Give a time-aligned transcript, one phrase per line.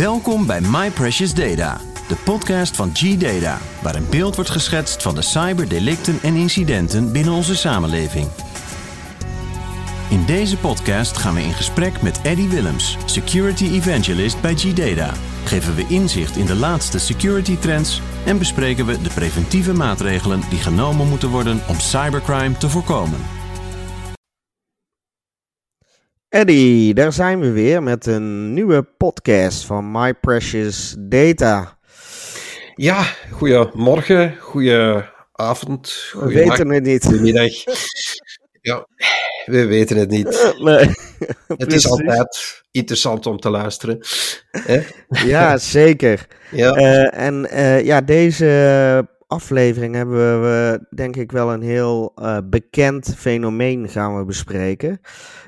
[0.00, 5.14] Welkom bij My Precious Data, de podcast van G-Data, waar een beeld wordt geschetst van
[5.14, 8.28] de cyberdelicten en incidenten binnen onze samenleving.
[10.10, 15.12] In deze podcast gaan we in gesprek met Eddie Willems, Security Evangelist bij G-Data.
[15.44, 20.58] Geven we inzicht in de laatste security trends en bespreken we de preventieve maatregelen die
[20.58, 23.39] genomen moeten worden om cybercrime te voorkomen.
[26.30, 31.78] Eddie, daar zijn we weer met een nieuwe podcast van My Precious Data.
[32.74, 37.04] Ja, goedemorgen, goedenavond, We weten het niet.
[37.04, 37.52] goedemiddag.
[38.60, 38.86] Ja,
[39.44, 40.52] we weten het niet.
[40.58, 40.90] Nee,
[41.56, 43.98] Het is altijd interessant om te luisteren.
[44.50, 44.80] Hè?
[45.08, 46.26] Ja, zeker.
[46.50, 52.38] Ja, Eh, en eh, ja, deze aflevering hebben we denk ik wel een heel eh,
[52.44, 55.00] bekend fenomeen gaan we bespreken.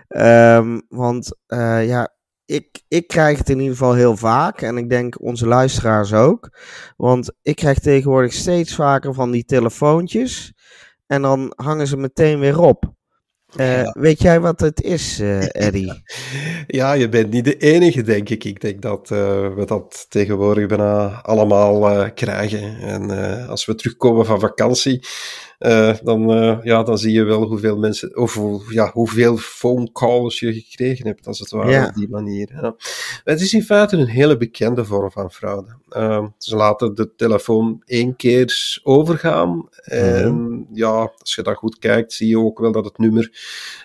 [0.08, 2.14] Ehm, want eh, ja,
[2.44, 6.58] ik, ik krijg het in ieder geval heel vaak en ik denk onze luisteraars ook.
[6.96, 10.52] Want ik krijg tegenwoordig steeds vaker van die telefoontjes
[11.06, 12.94] en dan hangen ze meteen weer op.
[13.56, 13.90] Eh.
[13.92, 16.02] Weet jij wat het is, eh Eddie?
[16.66, 18.44] ja, je bent niet de enige, denk ik.
[18.44, 22.78] Ik denk dat eh, we dat tegenwoordig bijna allemaal krijgen.
[22.80, 23.10] En
[23.48, 25.06] als we terugkomen van vakantie,
[25.62, 30.40] eh, dan, eh, ja, dan zie je wel hoeveel mensen, of ja, hoeveel phone calls
[30.40, 31.86] je gekregen hebt, als het ware, Ja.
[31.86, 32.48] op die manier.
[32.62, 32.74] Ja.
[33.24, 35.76] Het is in feite een hele bekende vorm van fraude.
[35.88, 39.68] Eh, ze laten de telefoon één keer overgaan.
[39.82, 43.30] En ja, als je dan goed kijkt, zie je ook wel dat het nummer,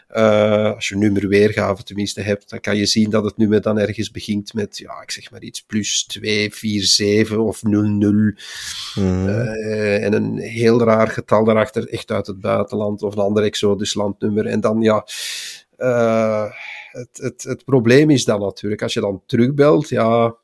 [0.08, 4.12] eh, als je nummerweergave tenminste hebt, dan kan je zien dat het nummer dan ergens
[4.12, 8.36] begint met, ja, ik zeg maar iets, plus 247 of 00.
[8.96, 9.28] Mhm.
[9.28, 13.94] Eh, en een heel raar getal daarachter, echt uit het buitenland of een ander exotisch
[13.94, 14.46] landnummer.
[14.46, 15.06] En dan ja,
[15.76, 16.46] eh,
[16.92, 20.36] het, het, het probleem is dan natuurlijk, als je dan terugbelt, ja,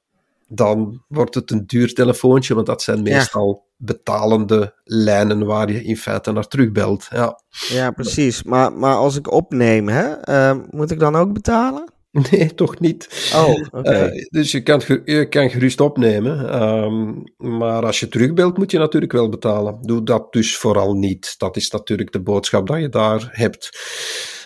[0.47, 3.03] dan wordt het een duur telefoontje, want dat zijn Ja.
[3.03, 7.07] meestal betalende lijnen waar je in feite naar terugbelt.
[7.09, 7.39] Ja.
[7.49, 8.43] Ja, precies.
[8.43, 11.92] Maar, maar als ik opneem, hè, eh, moet ik dan ook betalen?
[12.31, 13.31] Nee, toch niet.
[13.35, 13.65] Oh.
[13.81, 16.49] Eh, dus je kan, je kan gerust opnemen.
[16.49, 17.13] ehm,
[17.57, 19.77] maar als je terugbelt, moet je natuurlijk wel betalen.
[19.81, 21.35] Doe dat dus vooral niet.
[21.37, 23.69] Dat is natuurlijk de boodschap dat je daar hebt.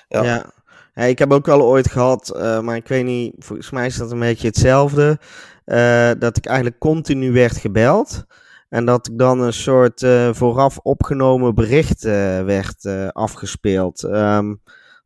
[0.08, 0.24] ja.
[0.24, 1.06] Ja.
[1.08, 4.12] Ik heb ook wel ooit gehad, eh, maar ik weet niet, volgens mij is dat
[4.12, 5.20] een beetje hetzelfde.
[5.66, 8.24] eh, dat ik eigenlijk continu werd gebeld.
[8.70, 12.04] En dat ik dan een soort vooraf opgenomen bericht
[12.46, 14.04] werd afgespeeld.
[14.04, 14.54] Ehm,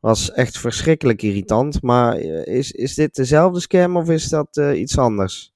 [0.01, 1.81] was echt verschrikkelijk irritant.
[1.81, 5.53] Maar eh, is, is dit dezelfde scam of is dat eh, iets anders?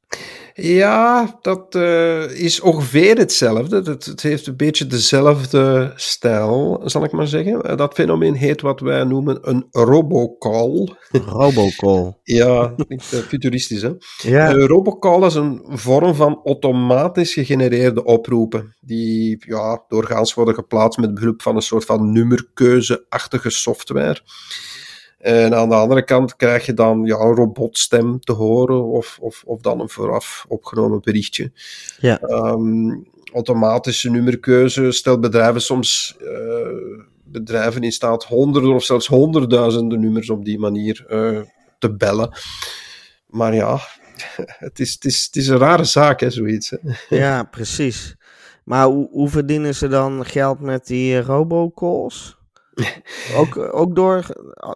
[0.57, 3.75] Ja, dat eh, is ongeveer hetzelfde.
[3.75, 7.61] Het, het heeft een beetje dezelfde stijl, zal ik maar zeggen.
[7.61, 10.87] Eh, Dat fenomeen heet wat wij noemen een robocall.
[11.11, 12.13] Robocall.
[12.23, 13.91] Ja, eh, futuristisch, hè?
[14.21, 20.99] Ja, Een robocall is een vorm van automatisch gegenereerde oproepen, die ja, doorgaans worden geplaatst
[20.99, 24.21] met behulp van een soort van nummerkeuze-achtige software.
[25.25, 29.43] En aan de andere kant krijg je dan ja, een robotstem te horen of, of,
[29.45, 31.51] of dan een vooraf opgenomen berichtje.
[31.99, 32.19] Ja.
[32.19, 32.95] Ehm,
[33.33, 40.45] automatische nummerkeuze stelt bedrijven soms eh, bedrijven in staat honderden of zelfs honderdduizenden nummers op
[40.45, 41.41] die manier eh,
[41.79, 42.37] te bellen.
[43.27, 43.79] Maar ja,
[44.65, 46.69] het is, het is, het is een rare zaak, hè, zoiets.
[46.69, 46.77] Hè.
[47.17, 48.15] ja, precies.
[48.63, 52.37] Maar hoe, hoe verdienen ze dan geld met die robocalls?
[53.37, 54.25] Ook, ook door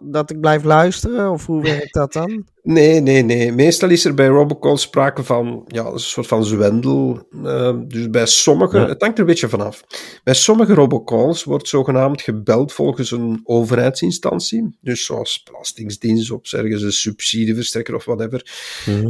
[0.02, 1.30] dat ik blijf luisteren?
[1.30, 2.44] Of hoe werkt dat dan?
[2.62, 3.52] Nee, nee, nee.
[3.52, 7.26] Meestal is er bij robocall sprake van ja, een soort van zwendel.
[7.44, 8.88] Eh, dus bij sommige, Ja.
[8.88, 9.84] het hangt er een beetje vanaf.
[10.24, 14.78] Bij sommige robocalls wordt zogenaamd gebeld volgens een overheidsinstantie.
[14.80, 18.46] Dus zoals Belastingsdienst of ergens een subsidieverstrekker of whatever.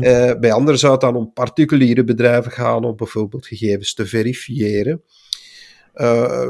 [0.00, 5.02] Eh, bij anderen zou het dan om particuliere bedrijven gaan om bijvoorbeeld gegevens te verifiëren.
[5.92, 6.48] Eh,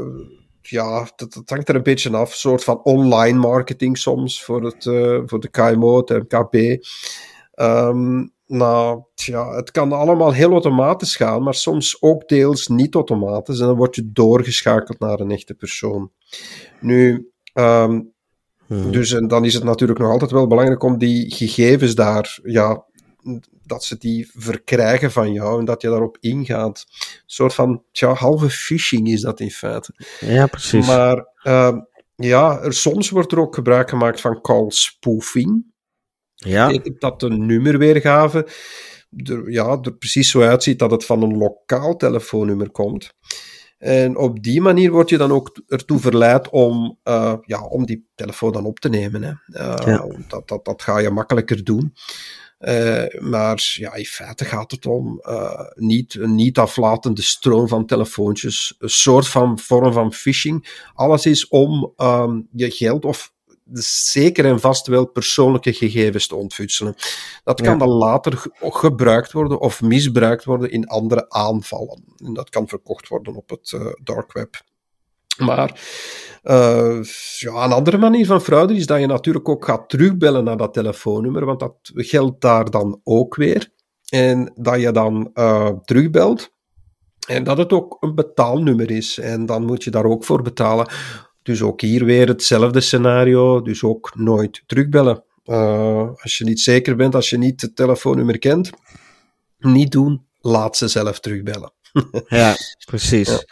[0.71, 2.29] ja, dat, dat hangt er een beetje af.
[2.29, 6.85] Een soort van online marketing soms voor, het, eh, voor de KMO, het MKB.
[7.51, 13.59] Ehm, nou, tja, het kan allemaal heel automatisch gaan, maar soms ook deels niet automatisch.
[13.59, 16.11] En dan word je doorgeschakeld naar een echte persoon.
[16.79, 18.01] Nu, ehm,
[18.71, 18.91] Mhm.
[18.91, 22.85] dus en dan is het natuurlijk nog altijd wel belangrijk om die gegevens daar, ja,
[23.71, 26.85] dat ze die verkrijgen van jou en dat je daarop ingaat.
[26.87, 29.93] Een soort van, tja, halve phishing is dat in feite.
[30.19, 30.87] Ja, precies.
[30.87, 31.79] Maar ehm,
[32.15, 35.65] ja, er, soms wordt er ook gebruik gemaakt van call spoofing.
[36.35, 38.47] ja, dat de nummerweergave
[39.17, 43.13] er, ja, er precies zo uitziet dat het van een lokaal telefoonnummer komt.
[43.77, 48.09] En op die manier word je dan ook ertoe verleid om, eh, ja, om die
[48.15, 49.23] telefoon dan op te nemen.
[49.23, 49.31] Hè.
[49.59, 50.05] Eh, Ja.
[50.27, 51.93] dat, dat, dat ga je makkelijker doen.
[53.19, 55.21] Maar ja, in feite gaat het om
[55.75, 60.83] niet, een niet aflatende stroom van telefoontjes, een soort van vorm van phishing.
[60.93, 63.33] Alles is om um, je geld of
[63.73, 66.95] zeker en vast wel persoonlijke gegevens te ontfutselen.
[67.43, 72.03] Dat kan dan later gebruikt worden of misbruikt worden in andere aanvallen.
[72.17, 74.61] En dat kan verkocht worden op het uh, dark web.
[75.45, 75.79] Maar
[76.43, 77.03] uh,
[77.37, 80.73] ja, een andere manier van fraude is dat je natuurlijk ook gaat terugbellen naar dat
[80.73, 83.69] telefoonnummer, want dat geldt daar dan ook weer.
[84.09, 86.51] En dat je dan uh, terugbelt
[87.27, 89.19] en dat het ook een betaalnummer is.
[89.19, 90.87] En dan moet je daar ook voor betalen.
[91.43, 95.23] Dus ook hier weer hetzelfde scenario, dus ook nooit terugbellen.
[95.45, 98.69] Uh, als je niet zeker bent, als je niet het telefoonnummer kent,
[99.59, 101.73] niet doen, laat ze zelf terugbellen.
[102.27, 102.55] ja,
[102.85, 103.29] precies.
[103.29, 103.43] Ja.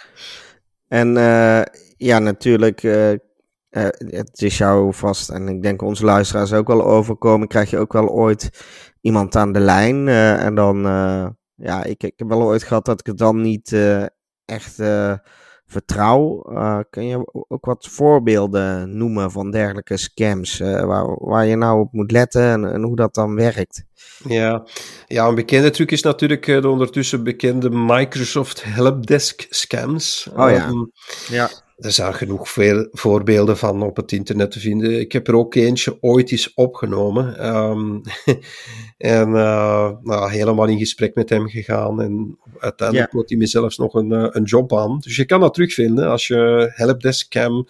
[0.89, 1.61] En uh,
[1.97, 3.11] ja, natuurlijk, uh,
[3.69, 7.93] het is jou vast, en ik denk onze luisteraars ook wel overkomen, krijg je ook
[7.93, 8.49] wel ooit
[9.01, 10.07] iemand aan de lijn.
[10.37, 10.81] en dan,
[11.55, 13.75] ja, ik, ik heb wel ooit gehad dat ik het dan niet
[14.45, 14.77] echt
[15.69, 16.45] vertrouw.
[16.51, 21.79] Uh, kun je ook wat voorbeelden noemen van dergelijke scams, uh, waar, waar je nou
[21.79, 23.83] op moet letten en, en, hoe dat dan werkt?
[24.27, 24.63] Ja,
[25.07, 30.29] ja een bekende truc is natuurlijk eh, de ondertussen bekende Microsoft Helpdesk scams.
[30.35, 30.67] Oh ja.
[30.67, 30.91] Um,
[31.27, 31.49] ja.
[31.79, 34.99] Er zijn genoeg veel voorbeelden van op het internet te vinden.
[34.99, 37.55] Ik heb er ook eentje ooit eens opgenomen.
[37.55, 38.01] Um,
[38.97, 42.01] en uh, nou, helemaal in gesprek met hem gegaan.
[42.01, 43.23] En uiteindelijk ja.
[43.25, 44.99] hij me zelfs nog een, uh, een job aan.
[44.99, 46.09] Dus je kan dat terugvinden.
[46.09, 47.67] Als je helpdesk cam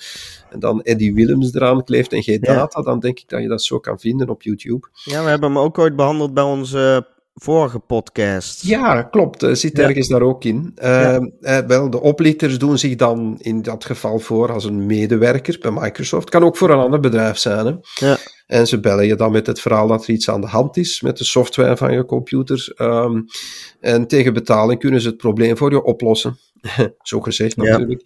[0.49, 2.85] en dan Eddie Willems eraan kleeft en geen data, ja.
[2.85, 4.87] dan denk ik dat je dat zo kan vinden op YouTube.
[5.03, 8.63] Ja, we hebben hem ook ooit behandeld bij onze vorige podcast.
[8.63, 9.43] Ja, klopt.
[9.43, 10.71] Uh, zit ergens daar ook in.
[10.83, 15.57] Uh, uh, wel, de oplichters doen zich dan in dat geval voor als een medewerker
[15.59, 16.29] bij Microsoft.
[16.29, 17.65] Kan ook voor een ander bedrijf zijn.
[17.65, 17.73] Hè?
[18.07, 18.17] Ja.
[18.47, 21.01] En ze bellen je dan met het verhaal dat er iets aan de hand is
[21.01, 22.73] met de software van je computer.
[22.77, 23.25] Um,
[23.79, 26.37] en tegen betaling kunnen ze het probleem voor je oplossen.
[27.01, 28.01] Zo gezegd natuurlijk.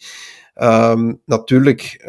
[0.56, 2.06] Um, natuurlijk,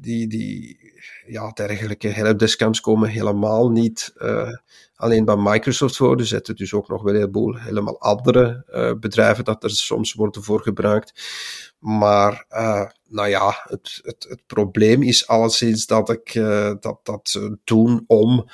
[0.00, 0.83] die, die
[1.26, 4.12] ja, dergelijke helpdeskcams komen helemaal niet
[4.96, 6.18] alleen bij Microsoft voor.
[6.18, 10.12] Er zitten dus ook nog wel een heleboel helemaal andere uh, bedrijven dat er soms
[10.12, 11.22] worden voor gebruikt.
[11.78, 16.32] Maar uh, nou ja, het, het, het probleem is alleszins dat ik
[16.80, 18.48] dat, dat doen om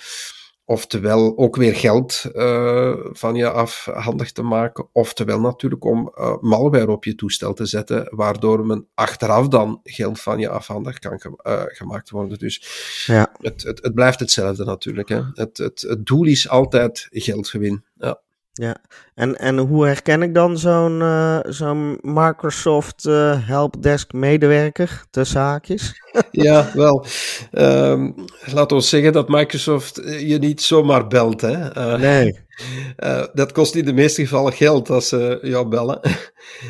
[0.70, 6.90] oftewel ook weer geld uh, van je afhandig te maken, oftewel natuurlijk om uh, malware
[6.90, 11.40] op je toestel te zetten, waardoor men achteraf dan geld van je afhandig kan ge
[11.46, 12.38] uh, gemaakt worden.
[12.38, 13.32] Dus ja.
[13.40, 15.08] het, het, het blijft hetzelfde natuurlijk.
[15.08, 15.20] Hè.
[15.34, 17.84] Het, het, het doel is altijd geldgewin.
[17.94, 18.20] Ja.
[18.60, 18.76] Ja,
[19.14, 26.02] en, en hoe herken ik dan zo'n uh, zo'n Microsoft uh, Helpdesk medewerker, de zaakjes?
[26.30, 27.06] ja, wel.
[27.52, 28.14] Um,
[28.52, 31.40] laten we zeggen dat Microsoft je niet zomaar belt.
[31.40, 31.76] Hè?
[31.76, 32.38] Uh, nee.
[33.32, 36.00] dat kost in de meeste gevallen geld als ze jou bellen.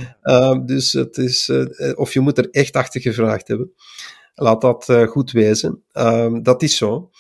[0.66, 1.52] dus het is,
[1.94, 3.72] of je moet er echt achter gevraagd hebben.
[4.34, 5.82] Laat dat goed wezen.
[5.92, 7.10] Um, dat is zo.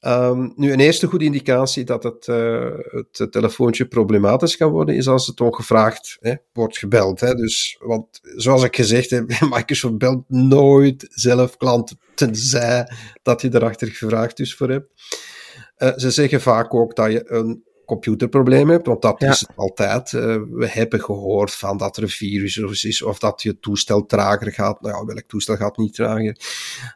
[0.00, 5.08] Um, nu, een eerste goede indicatie dat het, uh, het telefoontje problematisch kan worden, is
[5.08, 7.20] als het ongevraagd hè, wordt gebeld.
[7.20, 7.34] Hè.
[7.34, 12.90] Dus, want zoals ik gezegd heb, Microsoft belt nooit zelf klanten, tenzij
[13.22, 14.92] dat je erachter gevraagd dus voor hebt.
[15.78, 19.30] Uh, ze zeggen vaak ook dat je een computerprobleem hebt, want dat ja.
[19.30, 20.12] is het altijd.
[20.12, 24.52] Uh, we hebben gehoord van dat er een virus is, of dat je toestel trager
[24.52, 24.80] gaat.
[24.80, 26.36] Nou ja, welk toestel gaat niet trager?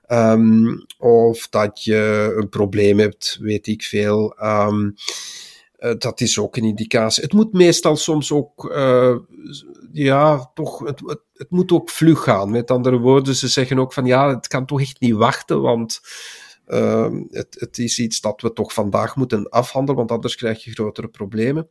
[0.08, 4.36] Um, of dat je een probleem hebt, weet ik veel.
[4.42, 4.94] Um,
[5.80, 7.22] uh, dat is ook een indicatie.
[7.22, 9.16] Het moet meestal soms ook, uh,
[9.92, 12.50] ja, toch, het, het, het, moet ook vlug gaan.
[12.50, 16.00] Met andere woorden, ze zeggen ook van ja, het kan toch echt niet wachten, want
[16.72, 20.70] uh, het, het, is iets dat we toch vandaag moeten afhandelen, want anders krijg je
[20.70, 21.68] grotere problemen.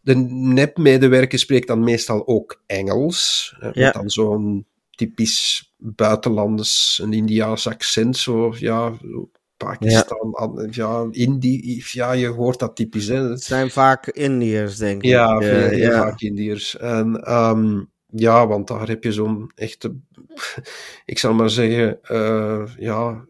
[0.00, 3.70] De nepmedewerker spreekt dan meestal ook Engels, ja.
[3.74, 8.92] met dan zo'n typisch buitenlands, een Indiaas accent, zo ja,
[9.56, 10.34] Pakistan,
[10.70, 11.26] ja, ja
[11.92, 13.06] ja, je hoort dat typisch.
[13.08, 13.28] Hè.
[13.28, 15.10] Het zijn vaak Indiërs, denk ik.
[15.10, 16.02] Ja, veel, uh, ja.
[16.02, 16.76] vaak Indiërs.
[16.76, 19.96] En um, ja, want daar heb je zo'n echte,
[21.04, 23.26] ik zal maar zeggen, uh, ja,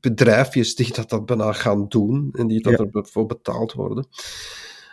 [0.00, 2.86] bedrijfjes die dat, dat bijna gaan doen en die dat ja.
[2.92, 4.06] ervoor betaald worden.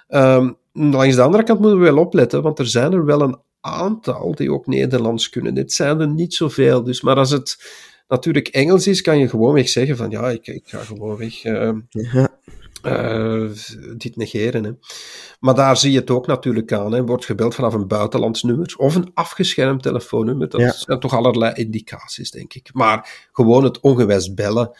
[0.09, 3.37] Um, langs de andere kant moeten we wel opletten, want er zijn er wel een
[3.61, 5.53] aantal die ook Nederlands kunnen.
[5.53, 7.57] Dit zijn er niet zoveel, dus, maar als het
[8.07, 12.39] natuurlijk Engels is, kan je gewoonweg zeggen van ja, ik, ik ga gewoonweg uh, ja.
[12.87, 13.51] Uh,
[13.97, 14.63] dit negeren.
[14.63, 14.71] Hè.
[15.39, 16.91] Maar daar zie je het ook natuurlijk aan.
[16.91, 17.05] Hè.
[17.05, 20.49] Wordt gebeld vanaf een buitenlands nummer of een afgeschermd telefoonnummer.
[20.49, 20.71] Dat ja.
[20.71, 22.69] zijn toch allerlei indicaties, denk ik.
[22.73, 24.77] Maar gewoon het ongewijs bellen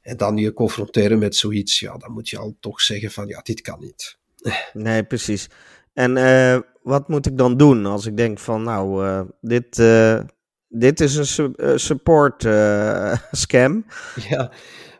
[0.00, 3.40] en dan je confronteren met zoiets, ja, dan moet je al toch zeggen van ja,
[3.42, 4.16] dit kan niet.
[4.72, 5.48] Nee, precies.
[5.92, 9.82] En uh, wat moet ik dan doen als ik denk van, nou, uh, dit,
[10.68, 12.42] dit is een su support
[13.42, 13.86] scam?
[14.28, 14.50] Ja,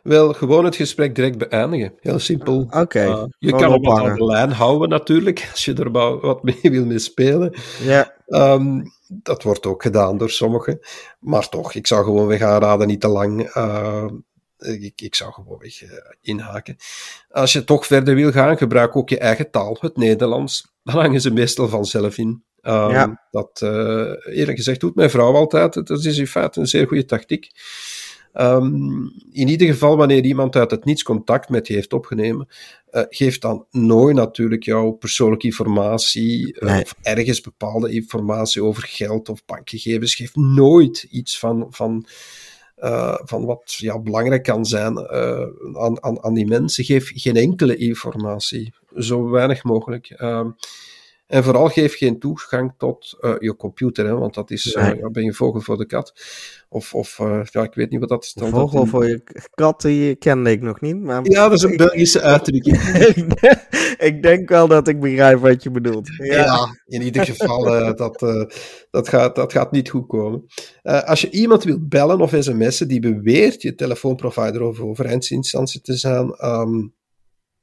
[0.05, 1.93] wel, gewoon het gesprek direct beëindigen.
[1.99, 2.59] Heel simpel.
[2.59, 2.79] Oké.
[2.79, 6.59] Okay, je kan op wat aan de lijn houden natuurlijk, als je er wat mee
[6.61, 7.53] wil mee spelen.
[7.83, 8.13] Ja.
[8.27, 10.79] Um, dat wordt ook gedaan door sommigen.
[11.19, 13.49] Maar toch, ik zou gewoon weg aanraden, niet te lang
[14.57, 15.89] ik, ik zou gewoon weg uh,
[16.21, 16.75] inhaken.
[17.29, 20.73] Als je toch verder wil gaan, gebruik ook je eigen taal, het Nederlands.
[20.83, 22.43] Dan hangen ze meestal vanzelf in.
[22.61, 23.27] Um, ja.
[23.31, 23.69] Dat, uh,
[24.25, 25.73] eerlijk gezegd, doet mijn vrouw altijd.
[25.73, 27.49] Dat is in feite een zeer goede tactiek.
[28.39, 32.47] Um, in ieder geval, wanneer iemand uit het niets contact met je heeft opgenomen,
[32.91, 36.81] uh, geef dan nooit natuurlijk jouw persoonlijke informatie nee.
[36.81, 40.15] of ergens bepaalde informatie over geld of bankgegevens.
[40.15, 42.05] Geef nooit iets van, van
[42.79, 45.09] uh, van wat ja, belangrijk kan zijn
[45.77, 46.83] aan, aan, aan die mensen.
[46.83, 50.13] Geef geen enkele informatie, zo weinig mogelijk.
[51.27, 54.95] En vooral geef geen toegang tot uh, je computer, hè, want dat is, nee.
[54.95, 56.13] ja, ben je vogel voor de kat.
[56.69, 57.17] Of, of
[57.51, 58.33] ja, ik weet niet wat dat is.
[58.33, 61.01] Dan vogel dat voor je kat, die kende ik nog niet.
[61.01, 61.21] Maar...
[61.23, 62.77] Ja, dat is een Belgische uitdrukking.
[63.97, 66.09] ik denk wel dat ik begrijp wat je bedoelt.
[66.17, 68.45] Ja, ja in ieder geval, uh, dat, uh,
[68.91, 70.45] dat, gaat, dat gaat niet goed komen.
[70.83, 75.93] Uh, als je iemand wilt bellen of sms'en die beweert je telefoonprovider of overheidsinstantie te
[75.93, 76.93] zijn, um,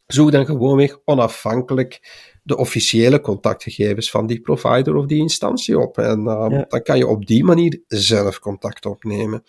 [0.07, 2.01] zoek dan gewoonweg onafhankelijk
[2.43, 5.99] de officiële contactgegevens van die provider of die instantie op.
[5.99, 6.65] En uh, ja.
[6.69, 9.43] dan kan je op die manier zelf contact opnemen.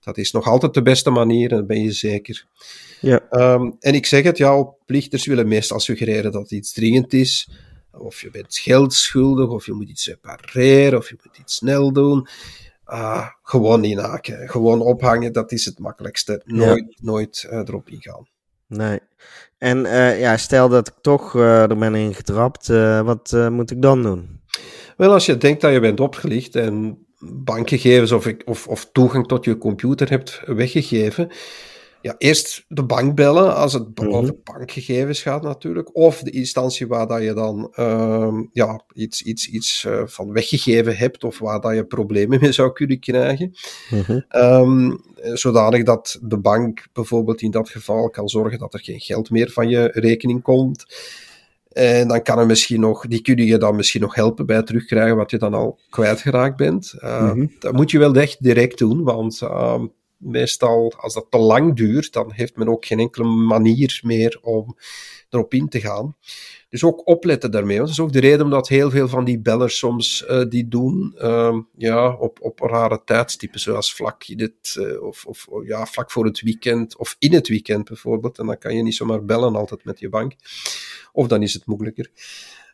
[0.00, 2.46] Dat is nog altijd de beste manier, en dat ben je zeker.
[3.00, 3.26] Ja.
[3.30, 7.50] Um, en ik zeg het, ja, plichters willen meestal suggereren dat iets dringend is.
[7.92, 11.92] Of je bent geld schuldig, of je moet iets repareren, of je moet iets snel
[11.92, 12.26] doen.
[12.88, 16.42] Uh, gewoon inhaken, gewoon ophangen, dat is het makkelijkste.
[16.44, 16.96] Nooit, ja.
[17.00, 18.26] nooit uh, erop ingaan.
[18.68, 18.98] Nee.
[19.58, 23.82] En uh, ja, stel dat ik toch uh, er ben ingetrapt, uh, wat moet ik
[23.82, 24.40] dan doen?
[24.96, 29.44] Wel, als je denkt dat je bent opgelicht en bankgegevens of, of, of toegang tot
[29.44, 31.30] je computer hebt weggegeven,
[32.06, 34.14] ja, eerst de bank bellen als het mm -hmm.
[34.14, 35.96] over bankgegevens gaat natuurlijk.
[35.96, 40.96] Of de instantie waar dat je dan uh, ja, iets, iets, iets uh, van weggegeven
[40.96, 43.54] hebt of waar dat je problemen mee zou kunnen krijgen.
[43.90, 44.24] Mm -hmm.
[44.30, 45.00] um,
[45.32, 49.50] zodanig dat de bank bijvoorbeeld in dat geval kan zorgen dat er geen geld meer
[49.50, 50.86] van je rekening komt.
[51.68, 55.16] En dan kan er misschien nog, die kunnen je dan misschien nog helpen bij terugkrijgen
[55.16, 56.94] wat je dan al kwijtgeraakt bent.
[56.98, 57.52] Uh, mm -hmm.
[57.58, 59.42] Dat moet je wel echt direct doen, want
[60.16, 64.76] meestal, als dat te lang duurt, dan heeft men ook geen enkele manier meer om
[65.30, 66.16] erop in te gaan.
[66.68, 67.78] Dus ook opletten daarmee.
[67.78, 71.14] Dat is ook de reden omdat heel veel van die bellers soms uh, die doen
[71.18, 76.24] uh, ja, op, op rare tijdstippen, zoals vlak, het, uh, of, of ja, vlak voor
[76.24, 78.38] het weekend, of in het weekend bijvoorbeeld.
[78.38, 80.34] En dan kan je niet zomaar bellen altijd met je bank.
[81.12, 82.10] Of dan is het moeilijker.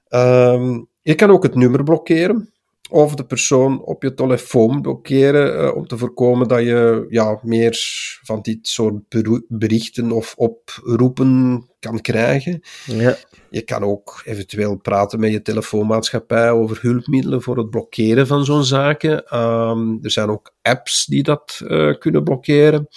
[0.08, 2.51] Um, je kan ook het nummer blokkeren
[2.92, 7.78] of de persoon op je telefoon blokkeren uh, om te voorkomen dat je ja, meer
[8.22, 9.02] van dit soort
[9.48, 12.60] berichten of oproepen kan krijgen.
[12.86, 13.16] Ja.
[13.50, 18.64] Je kan ook eventueel praten met je telefoonmaatschappij over hulpmiddelen voor het blokkeren van zo'n
[18.64, 19.38] zaken.
[19.38, 22.88] Um, er zijn ook apps die dat uh, kunnen blokkeren.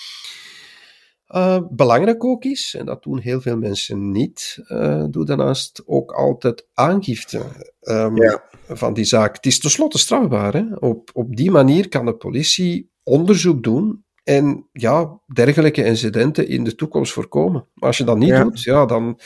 [1.29, 6.12] Uh, belangrijk ook is, en dat doen heel veel mensen niet, uh, doe daarnaast ook
[6.12, 7.41] altijd aangifte
[7.82, 8.44] um, ja.
[8.67, 9.36] van die zaak.
[9.36, 10.53] Het is tenslotte strafbaar.
[10.53, 10.75] Hè?
[10.75, 16.75] Op, op die manier kan de politie onderzoek doen en ja, dergelijke incidenten in de
[16.75, 17.67] toekomst voorkomen.
[17.74, 18.44] Maar als je dat niet ja.
[18.44, 19.20] doet, ja, dan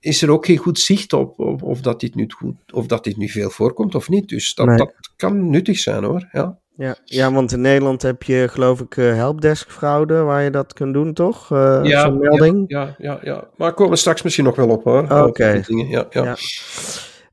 [0.00, 3.04] is er ook geen goed zicht op of, of, dat dit nu goed, of dat
[3.04, 4.28] dit nu veel voorkomt of niet.
[4.28, 4.76] Dus dat, Nee.
[4.76, 6.28] dat kan nuttig zijn hoor.
[6.32, 6.58] Ja.
[6.78, 10.72] Ja, ja, want in Nederland heb je geloof ik eh, helpdesk fraude waar je dat
[10.72, 11.50] kunt doen, toch?
[11.52, 12.64] Uh, Ja, Zo'n melding.
[12.66, 13.48] Ja, ja, ja.
[13.56, 15.02] Maar komen we straks misschien nog wel op hoor.
[15.26, 15.62] Oké.
[15.66, 16.24] Ja, ja.
[16.24, 16.36] Ja.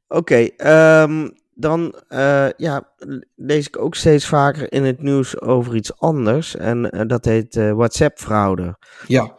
[0.07, 2.89] Oké, ehm, dan eh, ja,
[3.35, 6.55] lees ik ook steeds vaker in het nieuws over iets anders.
[6.55, 8.77] En eh, dat heet eh, WhatsApp-fraude.
[9.07, 9.33] ja.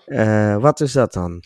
[0.61, 1.43] Wat is dat dan?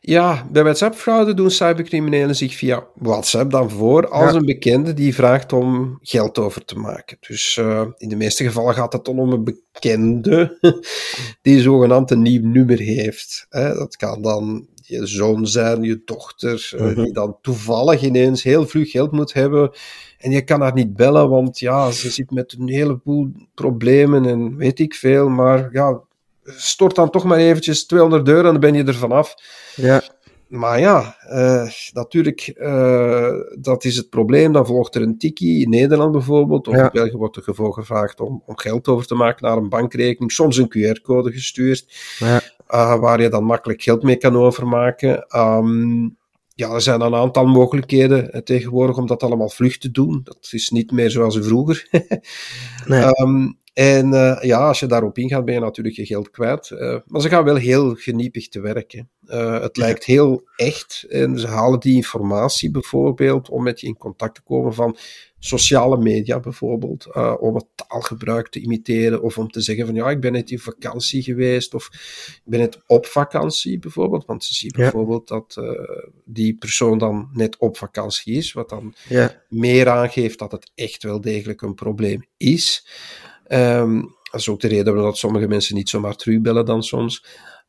[0.00, 4.38] Ja, bij WhatsApp-fraude doen cybercriminelen zich via WhatsApp dan voor als Ja.
[4.38, 7.16] een bekende die vraagt om geld over te maken.
[7.20, 7.56] Dus
[7.96, 10.58] in de meeste gevallen gaat het dan om een bekende
[11.42, 13.46] die zogenaamd een nieuw nummer heeft.
[13.48, 13.74] Hè.
[13.74, 17.02] Dat kan dan je zoon zijn, je dochter, eh, Mhm.
[17.02, 19.70] die dan toevallig ineens heel vlug geld moet hebben.
[20.18, 24.56] En je kan haar niet bellen, want ja, ze zit met een heleboel problemen en
[24.56, 25.28] weet ik veel.
[25.28, 26.00] Maar ja,
[26.44, 29.34] stort dan toch maar eventjes 200 euro en dan ben je er vanaf.
[29.76, 30.02] Ja,
[30.48, 34.52] Maar ja, eh, natuurlijk, eh, dat is het probleem.
[34.52, 36.68] Dan volgt er een tikkie in Nederland bijvoorbeeld.
[36.68, 36.82] Of Ja.
[36.84, 40.32] in België wordt er gewoon gevraagd om, om geld over te maken naar een bankrekening.
[40.32, 41.86] Soms een QR-code gestuurd,
[42.18, 42.40] ja,
[42.74, 45.26] eh, waar je dan makkelijk geld mee kan overmaken.
[45.28, 46.02] Ehm,
[46.54, 50.20] ja, er zijn een aantal mogelijkheden tegenwoordig om dat allemaal vlug te doen.
[50.24, 51.88] Dat is niet meer zoals vroeger.
[52.86, 53.04] nee.
[53.20, 56.70] um, en uh, ja, als je daarop ingaat, ben je natuurlijk je geld kwijt.
[56.70, 59.10] Uh, maar ze gaan wel heel geniepig te werken.
[59.26, 59.82] Uh, het ja.
[59.82, 61.06] lijkt heel echt.
[61.08, 64.96] En ze halen die informatie bijvoorbeeld om met je in contact te komen van
[65.38, 67.14] sociale media bijvoorbeeld.
[67.40, 70.58] om het taalgebruik te imiteren of om te zeggen van ja, ik ben net in
[70.58, 71.88] vakantie geweest of
[72.34, 74.24] ik ben net op vakantie bijvoorbeeld.
[74.24, 75.62] Want ze zien bijvoorbeeld dat
[76.24, 79.42] die persoon dan net op vakantie is, wat dan ja.
[79.48, 82.86] meer aangeeft dat het echt wel degelijk een probleem is.
[83.48, 87.26] Um, dat is ook de reden dat sommige mensen niet zomaar terugbellen dan soms.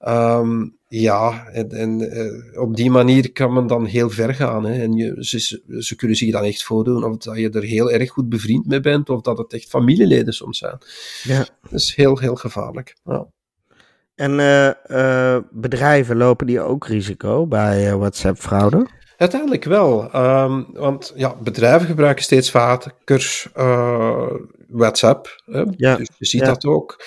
[0.08, 4.66] Um, ja, en, en uh, op die manier kan men dan heel ver gaan.
[4.66, 4.82] Hè.
[4.82, 8.10] En je, ze, ze kunnen zich dan echt voordoen of dat je er heel erg
[8.10, 10.78] goed bevriend mee bent, of dat het echt familieleden soms zijn.
[11.24, 11.46] Ja.
[11.62, 12.96] Dat is heel, heel gevaarlijk.
[13.04, 13.28] Ja.
[14.16, 18.88] En uh, uh, bedrijven lopen die ook risico bij WhatsApp-fraude?
[19.18, 24.32] Uiteindelijk wel, um, want ja, bedrijven gebruiken steeds vaker uh,
[24.68, 25.42] WhatsApp.
[25.46, 25.64] Hè?
[25.76, 26.48] Ja, dus je ziet ja.
[26.48, 27.04] dat ook.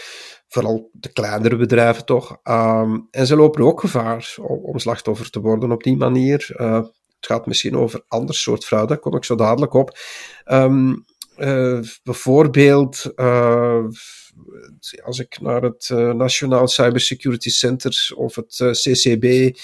[0.48, 2.38] Vooral de kleinere bedrijven toch.
[2.44, 6.50] Um, en ze lopen ook gevaar om, om, slachtoffer te worden op die manier.
[6.56, 6.74] Uh,
[7.16, 9.98] het gaat misschien over ander soort fraude, daar kom ik zo dadelijk op.
[10.46, 11.04] Um,
[11.36, 13.12] uh, bijvoorbeeld,
[15.04, 19.56] als ik naar het Nationaal Cybersecurity Center of het CCB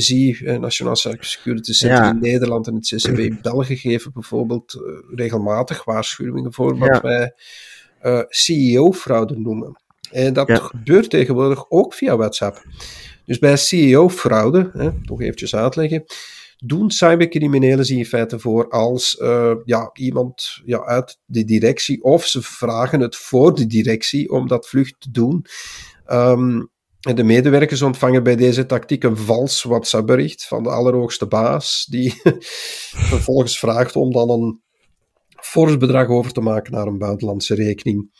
[0.00, 2.10] zie, eh, Nationaal Security Center ja.
[2.10, 7.00] in Nederland en het CCB in België geven bijvoorbeeld uh, regelmatig waarschuwingen voor wat ja.
[7.00, 7.32] wij
[8.02, 9.80] uh, CEO-fraude noemen.
[10.10, 10.56] En dat ja.
[10.56, 12.64] gebeurt tegenwoordig ook via WhatsApp.
[13.24, 16.04] Dus bij CEO-fraude, toch eventjes uitleggen,
[16.64, 22.26] doen cybercriminelen zich in feite voor als uh, ja, iemand ja, uit de directie, of
[22.26, 25.46] ze vragen het voor de directie om dat vlug te doen.
[26.10, 31.86] Um, en de medewerkers ontvangen bij deze tactiek een vals WhatsApp-bericht van de allerhoogste baas,
[31.90, 32.20] die
[33.12, 34.62] vervolgens vraagt om dan een
[35.40, 38.10] fors bedrag over te maken naar een buitenlandse rekening.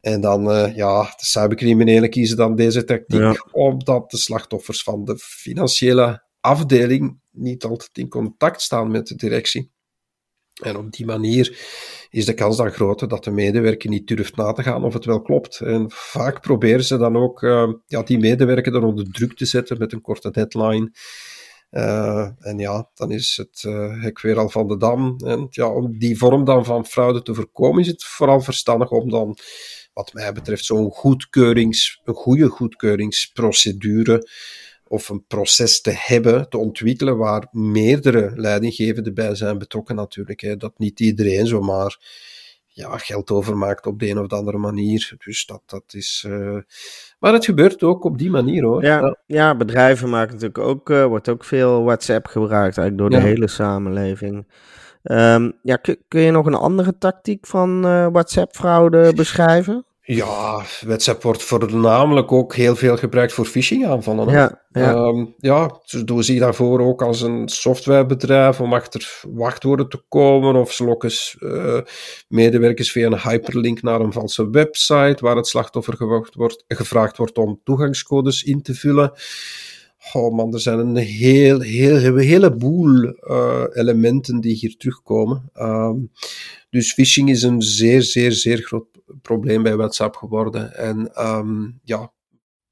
[0.00, 3.46] En dan, uh, ja, de cybercriminelen kiezen dan deze tactiek ja.
[3.52, 9.70] omdat de slachtoffers van de financiële afdeling niet altijd in contact staan met de directie.
[10.62, 11.58] En op die manier
[12.10, 15.04] is de kans dan groter dat de medewerker niet durft na te gaan of het
[15.04, 15.60] wel klopt.
[15.60, 19.78] En vaak proberen ze dan ook uh, ja, die medewerker dan onder druk te zetten
[19.78, 20.92] met een korte deadline.
[21.70, 25.16] Uh, en ja, dan is het uh, hek weer al van de dam.
[25.24, 29.10] En ja, om die vorm dan van fraude te voorkomen, is het vooral verstandig om
[29.10, 29.36] dan,
[29.92, 34.28] wat mij betreft, zo'n goedkeurings, een goede goedkeuringsprocedure
[34.88, 40.40] of een proces te hebben, te ontwikkelen, waar meerdere leidinggevenden bij zijn betrokken natuurlijk.
[40.40, 40.56] Hè.
[40.56, 41.98] Dat niet iedereen zomaar
[42.66, 45.14] ja, geld overmaakt op de een of de andere manier.
[45.24, 46.24] Dus dat, dat is...
[46.28, 46.58] Uh...
[47.18, 48.84] Maar het gebeurt ook op die manier hoor.
[48.84, 50.90] Ja, ja bedrijven maken natuurlijk ook...
[50.90, 53.32] Uh, wordt ook veel WhatsApp gebruikt eigenlijk door de ja.
[53.32, 54.46] hele samenleving.
[55.02, 55.76] Um, ja,
[56.08, 59.86] kun je nog een andere tactiek van uh, WhatsApp-fraude beschrijven?
[60.10, 64.28] Ja, WhatsApp wordt voornamelijk ook heel veel gebruikt voor phishing-aanvallen.
[64.28, 64.94] Ja, ja.
[64.94, 70.54] Um, ja, dus doen ze daarvoor ook als een softwarebedrijf om achter wachtwoorden te komen.
[70.54, 71.78] Of ze lokken uh,
[72.28, 77.60] medewerkers via een hyperlink naar een valse website waar het slachtoffer wordt, gevraagd wordt om
[77.64, 79.12] toegangscodes in te vullen.
[80.12, 85.50] Oh man, er zijn een heel, heel, heleboel uh, elementen die hier terugkomen.
[85.54, 86.10] Um,
[86.70, 88.86] dus phishing is een zeer, zeer, zeer groot
[89.22, 90.74] probleem bij WhatsApp geworden.
[90.74, 92.12] En um, ja,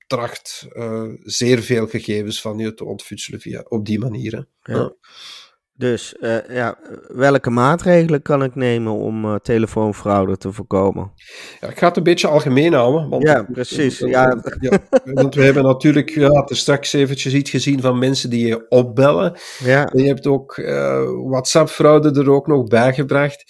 [0.06, 4.32] tracht uh, zeer veel gegevens van je te ontfutselen via, op die manier.
[4.62, 4.74] Ja.
[4.74, 4.94] ja.
[5.78, 11.12] Dus uh, ja, welke maatregelen kan ik nemen om uh, telefoonfraude te voorkomen?
[11.60, 13.08] Ja, ik ga het een beetje algemeen houden.
[13.08, 13.98] Want, ja, precies.
[13.98, 14.42] ja.
[14.60, 14.78] ja.
[15.04, 19.38] want we hebben natuurlijk ja, straks eventjes iets gezien van mensen die je opbellen.
[19.64, 19.86] Ja.
[19.86, 23.44] En je hebt ook uh, WhatsApp-fraude er ook nog bijgebracht.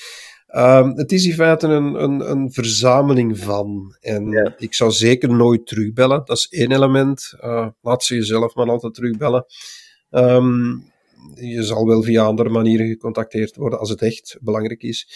[0.56, 3.96] Um, het is in feite een, een, een verzameling van.
[4.00, 4.54] En ja.
[4.56, 6.22] ik zou zeker nooit terugbellen.
[6.24, 7.34] Dat is één element.
[7.80, 9.44] Laat ze jezelf maar altijd terugbellen.
[10.10, 10.94] Um,
[11.34, 15.14] je zal wel via andere manieren gecontacteerd worden als het echt belangrijk is.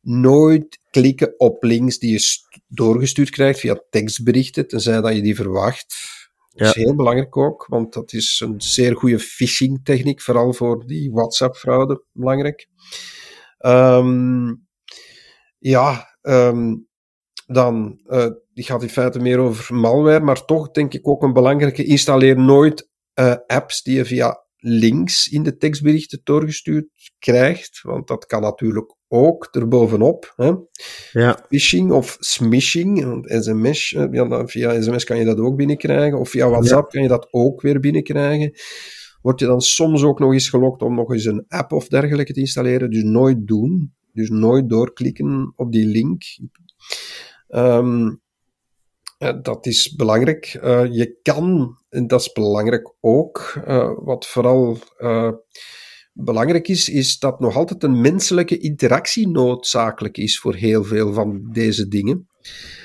[0.00, 5.96] Nooit klikken op links die je doorgestuurd krijgt via tekstberichten, tenzij dat je die verwacht.
[6.52, 10.86] Dat is heel belangrijk ook, want dat is een zeer goede phishing techniek, vooral voor
[10.86, 12.68] die WhatsApp-fraude belangrijk.
[13.58, 14.66] Um,
[15.58, 16.88] ja, um,
[17.46, 21.32] dan uh, die gaat in feite meer over malware, maar toch denk ik ook een
[21.32, 26.86] belangrijke, installeer nooit uh, apps die je via links in de tekstberichten doorgestuurd
[27.18, 30.32] krijgt, want dat kan natuurlijk ook erbovenop.
[30.36, 30.52] Hè?
[31.12, 31.44] Ja.
[31.48, 36.48] Phishing of smishing, want sms, ja, via sms kan je dat ook binnenkrijgen, of via
[36.48, 36.88] WhatsApp ja.
[36.88, 38.52] kan je dat ook weer binnenkrijgen.
[39.22, 42.32] word je dan soms ook nog eens gelokt om nog eens een app of dergelijke
[42.32, 42.90] te installeren.
[42.90, 43.94] Dus nooit doen.
[44.12, 46.22] Dus nooit doorklikken op die link.
[47.48, 48.22] Um,
[49.42, 50.58] dat is belangrijk.
[50.62, 55.32] Uh, je kan, en dat is belangrijk ook, uh, wat vooral uh,
[56.12, 61.48] belangrijk is, is dat nog altijd een menselijke interactie noodzakelijk is voor heel veel van
[61.52, 62.28] deze dingen.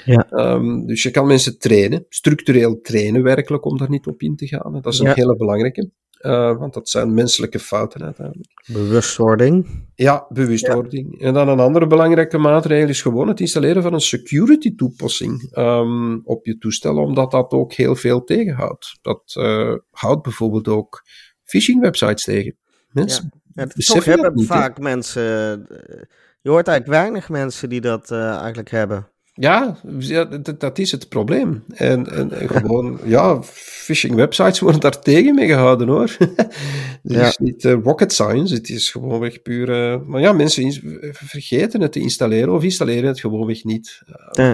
[0.06, 0.28] Ja.
[0.32, 4.48] Um, dus je kan mensen trainen, structureel trainen werkelijk, om daar niet op in te
[4.48, 4.80] gaan.
[4.82, 5.90] Dat is een hele belangrijke.
[6.20, 8.64] Uh, want dat zijn menselijke fouten uiteindelijk.
[8.68, 9.88] Bewustwording.
[9.96, 11.20] Ja, bewustwording.
[11.20, 11.28] Ja.
[11.28, 16.22] En dan een andere belangrijke maatregel is gewoon het installeren van een security toepassing um,
[16.24, 18.98] op je toestel, omdat dat ook heel veel tegenhoudt.
[19.02, 21.04] Dat uh, houdt bijvoorbeeld ook
[21.44, 22.58] phishing websites tegen.
[22.90, 23.66] Mensen ja.
[23.76, 25.68] ja toch hebben niet, vaak mensen.
[25.68, 26.02] Eh,
[26.42, 29.12] je hoort eigenlijk weinig mensen die dat uh, eigenlijk hebben.
[29.40, 29.78] Ja,
[30.58, 31.64] dat, is het probleem.
[31.74, 36.16] En, en, gewoon, ja, phishing websites worden daar tegen mee gehouden hoor.
[36.20, 36.50] het
[37.02, 37.28] ja.
[37.28, 39.70] is niet uh, rocket science, het is gewoonweg puur.
[39.70, 40.74] Uh, maar ja, mensen
[41.12, 44.02] vergeten het te installeren of installeren het gewoonweg niet.
[44.34, 44.52] Uh,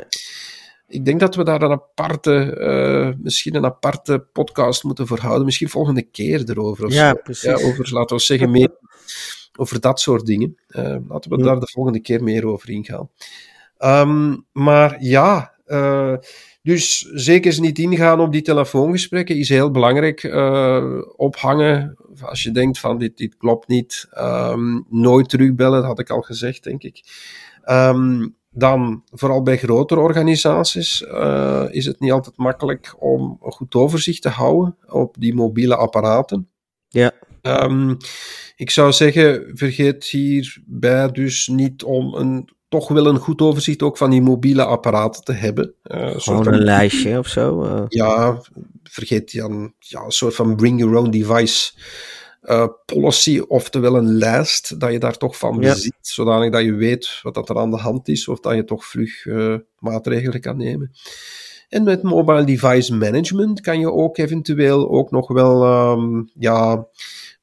[0.88, 5.46] ik denk dat we daar een aparte, misschien een aparte podcast moeten voor houden.
[5.46, 6.86] Misschien volgende keer erover.
[6.86, 7.20] Of ja, zo.
[7.24, 7.44] precies.
[7.44, 8.70] Ja, over, laten we zeggen, meer
[9.58, 10.58] over dat soort dingen.
[11.08, 13.10] laten we daar de volgende keer meer over ingaan.
[13.80, 16.16] Um, maar ja, uh,
[16.62, 20.24] dus zeker eens niet ingaan op die telefoongesprekken is heel belangrijk.
[20.24, 24.08] Uh, ophangen, als je denkt van dit, dit klopt niet.
[24.18, 27.04] Um, nooit terugbellen, dat had ik al gezegd, denk ik.
[27.66, 33.76] Um, dan, vooral bij grotere organisaties, uh, is het niet altijd makkelijk om een goed
[33.76, 36.50] overzicht te houden op die mobiele apparaten.
[36.88, 37.12] Ja.
[37.48, 37.98] Um,
[38.56, 43.98] ik zou zeggen, vergeet hierbij dus niet om een toch wel een goed overzicht ook
[43.98, 45.74] van die mobiele apparaten te hebben.
[45.84, 47.64] Uh, Gewoon een lijstje of zo?
[47.64, 47.84] Uh.
[47.88, 48.42] Ja,
[48.84, 51.72] vergeet dan ja, een soort van bring your own device
[52.44, 55.60] uh, policy, oftewel een lijst dat je daar toch van ja.
[55.60, 58.64] bezit, zodanig dat je weet wat dat er aan de hand is, of dat je
[58.64, 59.26] toch vlug
[59.80, 60.92] maatregelen kan nemen.
[61.70, 66.88] En met mobile device management kan je ook eventueel ook nog wel um, ja,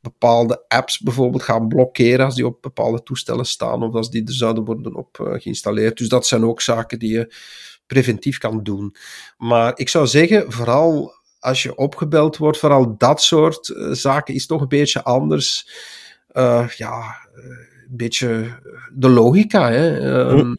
[0.02, 4.32] bepaalde apps bijvoorbeeld gaan blokkeren als die op bepaalde toestellen staan of als die er
[4.32, 5.98] zouden worden op uh, geïnstalleerd.
[5.98, 7.34] Dus dat zijn ook zaken die je
[7.86, 8.94] preventief kan doen.
[9.38, 14.46] Maar ik zou zeggen, vooral als je opgebeld wordt, vooral dat soort uh, zaken is
[14.46, 15.68] toch een beetje anders.
[16.32, 18.58] Uh, ja, een beetje
[18.92, 19.70] de logica.
[19.70, 20.10] Hè?
[20.30, 20.56] Um,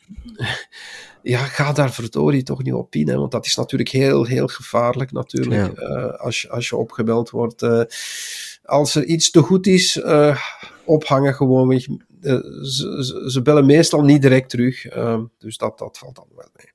[1.33, 3.07] ja, ga daar verdorie toch niet op in.
[3.07, 3.17] Hè?
[3.17, 5.77] Want dat is natuurlijk heel, heel gevaarlijk natuurlijk.
[5.79, 6.05] Ja.
[6.05, 7.61] Als, je, als je opgebeld wordt.
[8.63, 10.41] Als er iets te goed is, uh,
[10.85, 11.71] ophangen gewoon.
[11.71, 11.89] Uh,
[13.27, 14.95] ze, bellen meestal niet direct terug.
[14.95, 16.71] Uh, dus dat, dat valt dan wel mee.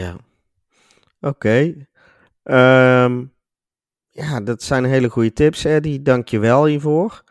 [0.00, 0.16] Ja.
[1.20, 1.86] Oké.
[2.44, 3.32] Um,
[4.10, 6.02] ja, dat zijn hele goede tips, Eddie.
[6.02, 7.24] Dank je wel hiervoor.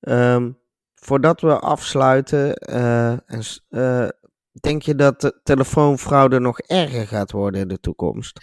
[0.00, 0.58] Um,
[0.94, 4.08] voordat we afsluiten, uh, en,
[4.52, 8.40] denk je dat de telefoonfraude nog erger gaat worden in de toekomst?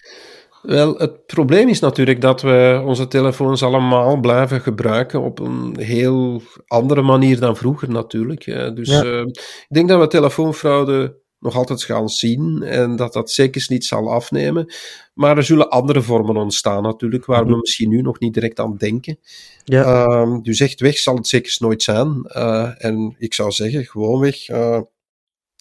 [0.68, 6.42] Wel, het probleem is natuurlijk dat we onze telefoons allemaal blijven gebruiken op een heel
[6.68, 8.46] andere manier dan vroeger natuurlijk.
[8.76, 9.04] Dus ja.
[9.04, 9.22] uh,
[9.68, 14.12] ik denk dat we telefoonfraude nog altijd gaan zien en dat dat zeker niet zal
[14.12, 14.74] afnemen.
[15.14, 18.78] Maar er zullen andere vormen ontstaan natuurlijk, waar we misschien nu nog niet direct aan
[18.78, 19.20] denken.
[19.64, 20.08] Ja.
[20.08, 22.32] Uh, dus echt weg zal het zeker nooit zijn.
[22.38, 24.80] Uh, en ik zou zeggen, gewoon weg uh,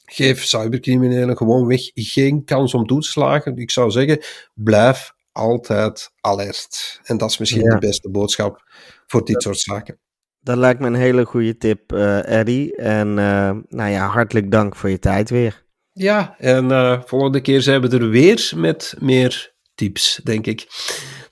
[0.06, 3.56] geef cybercriminelen gewoon weg geen kans om toe te slagen.
[3.56, 4.20] Ik zou zeggen,
[4.54, 7.00] blijf altijd alert.
[7.02, 7.70] En dat is misschien ja.
[7.70, 8.62] de beste boodschap
[9.06, 9.98] voor dit soort zaken.
[10.40, 12.76] Dat lijkt me een hele goede tip, uh, Eddie.
[12.76, 15.64] En uh, nou ja, hartelijk dank voor je tijd weer.
[15.92, 20.66] Ja, en uh, volgende keer zijn we er weer met meer tips, denk ik.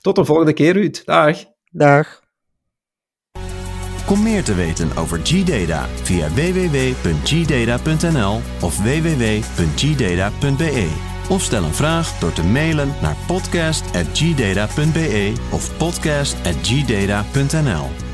[0.00, 1.02] Tot de volgende keer, Ruud.
[1.04, 1.44] Dag.
[1.70, 2.23] Dag.
[4.14, 10.88] Kom meer te weten over G-Data via www.gdata.nl of www.gdata.be.
[11.28, 18.13] Of stel een vraag door te mailen naar podcast.gdata.be of podcast.gdata.nl.